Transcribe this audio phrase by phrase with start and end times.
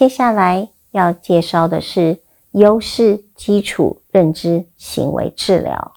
[0.00, 2.20] 接下来要介绍的是
[2.52, 5.92] 优势基础认知行为治疗。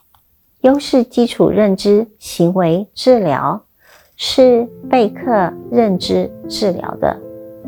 [0.60, 3.64] 优势基础认知行为治疗
[4.18, 7.18] 是贝克认知治疗的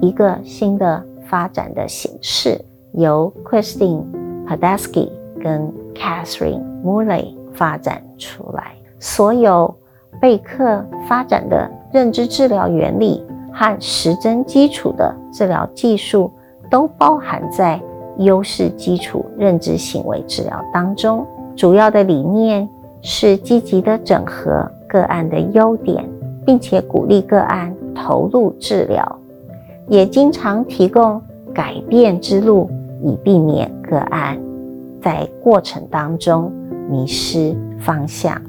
[0.01, 2.59] 一个新的发展的形式，
[2.91, 4.03] 由 Christine
[4.45, 5.09] Padesky
[5.41, 8.75] 跟 Catherine Murray 发展出来。
[8.99, 9.73] 所有
[10.19, 13.23] 贝克发展的认知治疗原理。
[13.55, 16.29] 和实证基础的治疗技术
[16.69, 17.81] 都包含在
[18.17, 21.25] 优势基础认知行为治疗当中。
[21.55, 22.67] 主要的理念
[23.01, 26.05] 是积极的整合个案的优点，
[26.45, 29.19] 并且鼓励个案投入治疗，
[29.87, 31.21] 也经常提供
[31.53, 32.69] 改变之路，
[33.01, 34.37] 以避免个案
[35.01, 36.51] 在过程当中
[36.89, 38.41] 迷失方向。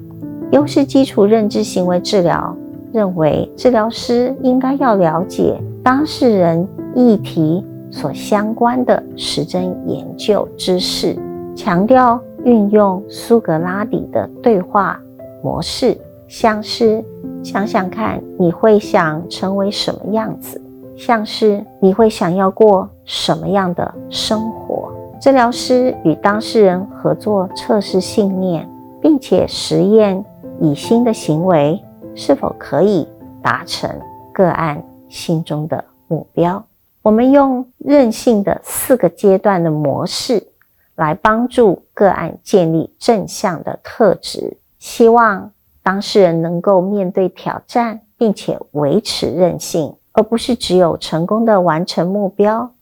[0.51, 2.57] 优势基础认知行为治疗。
[2.97, 11.15] 认为治疗师应该要了解当事人议题所相关的实证研究知识，
[11.55, 14.99] 强调运用苏格拉底的对话
[15.43, 15.95] 模式，
[16.27, 17.05] 像是
[17.43, 20.59] 想想看你会想成为什么样子，
[20.97, 24.91] 像是你会想要过什么样的生活。
[25.21, 28.66] 治疗师与当事人合作测试信念，
[29.03, 30.25] 并且实验
[30.63, 31.79] 以新的行为。
[32.17, 33.07] 是否可以
[33.43, 34.01] 达成
[34.33, 36.65] 个案心中的目标？
[37.03, 40.49] 我们用韧性的四个阶段的模式
[40.97, 52.73] 来帮助个案建立正向的特质，希望当事人能够面对挑战，并且维持韧性，而不是只有成功的完成目标。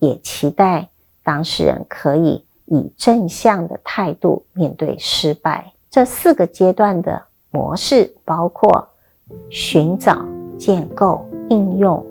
[0.00, 0.88] 也期待
[1.22, 5.72] 当事人可以以正向的态度面对失败。
[5.88, 7.22] 这四个阶段的。
[7.50, 8.86] 模式包括
[9.48, 10.24] 寻找、
[10.58, 12.04] 建构、应用、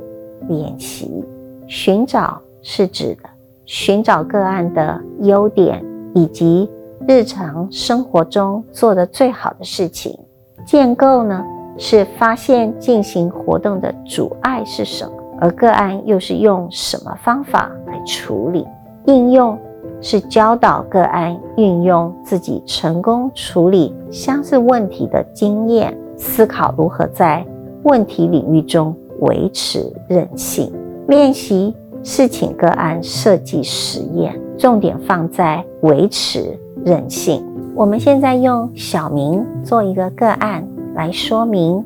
[0.47, 1.23] 练习。
[1.67, 3.29] 寻找是指的
[3.65, 5.85] 寻找个案的优点
[6.15, 6.69] 以及
[7.07, 10.17] 日常生活中做的最好的事情。
[10.65, 11.45] 建构呢
[11.77, 18.67] 是发现进行活动的阻碍是什么，而个案又是用什么方法来处理。
[19.05, 19.57] 应用。
[20.01, 27.45] 是教导个案运用自己成功处理相似问题的经验，思考如何在
[27.83, 30.71] 问题领域中维持韧性。
[31.07, 37.43] 练习是请个案设计实验，重点放在维持韧性。
[37.75, 41.83] 我们现在用小明做一个个案来说明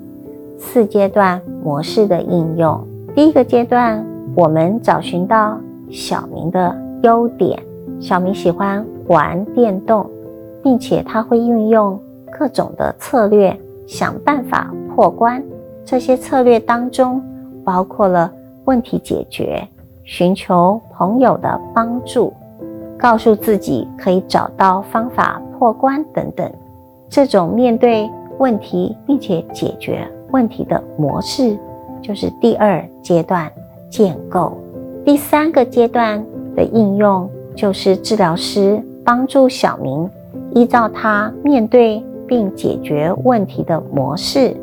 [0.58, 2.80] 四阶段模式的应用。
[3.16, 4.04] 第一个阶段，
[4.36, 5.58] 我们找寻到
[5.92, 7.60] 小明的优点。
[8.00, 10.10] 小明喜欢玩电动，
[10.62, 12.00] 并且他会运用
[12.32, 15.42] 各种的策略想办法破关。
[15.86, 17.22] 这些策略当中
[17.64, 18.32] 包括了
[18.66, 19.66] 问题解决、
[20.04, 22.34] 寻求朋友的帮助、
[22.98, 26.52] 告诉自己可以找到方法破关等等。
[27.10, 28.10] 这种面对
[28.40, 31.58] 问题并且解决问题的模式，
[32.02, 33.52] 就是第二阶段
[33.90, 34.58] 建构。
[35.06, 37.30] 第三个阶段的应用。
[37.56, 40.10] 就是治疗师帮助小明
[40.54, 44.56] 依照他面对并解决问题的模式，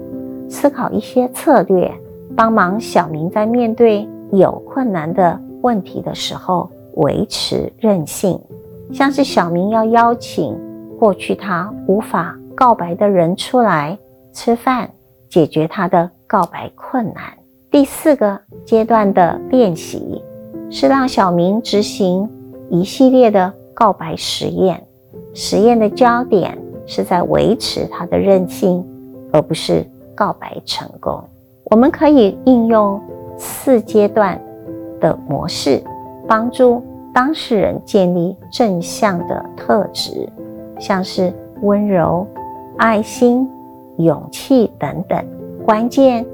[0.49, 1.93] 思考一些策略，
[2.37, 8.41] 帮忙小明在面对有困难的问题的时候维持韧性。
[8.93, 10.59] 像是小明要邀请
[10.99, 13.97] 过去他无法告白的人出来
[14.33, 14.91] 吃饭，
[15.29, 17.25] 解决他的告白困难。
[17.71, 20.21] 第四个阶段的练习
[20.71, 22.29] 是让小明执行。
[22.71, 24.81] 一系列的告白实验，
[25.35, 28.87] 实验的焦点是在维持他的韧性，
[29.33, 31.23] 而不是告白成功。
[31.65, 33.01] 我们可以应用
[33.37, 34.41] 四阶段
[35.01, 35.83] 的模式，
[36.29, 36.81] 帮助
[37.13, 40.29] 当事人建立正向的特质，
[40.79, 41.33] 像是
[41.63, 42.25] 温柔、
[42.79, 43.49] 爱心、
[43.99, 45.25] 勇气等等。
[45.65, 46.25] 关键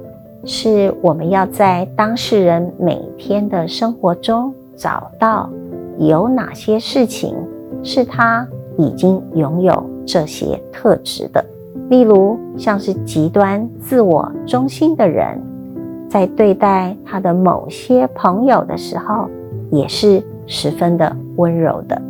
[0.44, 5.49] 是我们要在当事人每天的生活中找到。
[5.98, 7.34] 有哪些事情
[7.82, 8.46] 是他
[8.76, 11.44] 已经拥有这些特质的？
[11.88, 15.40] 例如，像是极端自我中心的人，
[16.08, 19.28] 在对待他的某些朋友的时候，
[19.70, 22.00] 也是十分的温柔的。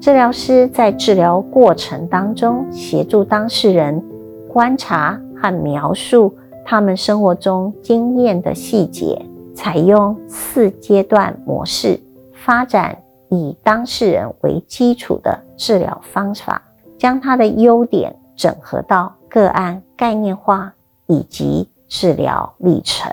[0.00, 4.02] 治疗师在治疗过程当中，协助当事人
[4.48, 6.32] 观察和描述
[6.64, 9.20] 他们生活中经验的细节，
[9.54, 11.98] 采用四阶段模式
[12.32, 12.96] 发展。
[13.30, 16.62] 以当事人为基础的治疗方法，
[16.98, 20.74] 将它的优点整合到个案概念化
[21.06, 23.10] 以及治疗历程。